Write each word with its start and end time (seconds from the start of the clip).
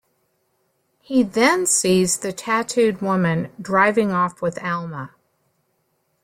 He 1.03 1.21
then 1.21 1.67
sees 1.67 2.17
the 2.17 2.33
tattooed 2.33 3.03
woman 3.03 3.51
driving 3.61 4.11
off 4.11 4.41
with 4.41 4.57
Alma. 4.63 5.11